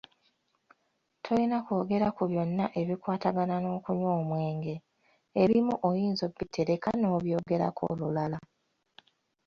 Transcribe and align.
Tolina 1.23 1.57
kwogera 1.65 2.07
ku 2.15 2.23
byonna 2.31 2.65
ebikwatagana 2.81 3.55
n’okunywa 3.59 4.11
omwenge, 4.19 4.75
ebimu 5.41 5.73
oyinza 5.89 6.23
obitereka 6.29 6.89
n’obyogerako 6.99 7.81
olulala. 7.91 8.39